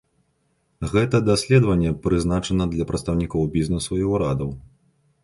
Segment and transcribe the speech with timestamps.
[0.93, 4.49] Гэта даследаванне прызначана для прадстаўнікоў бізнесу і ўрадаў.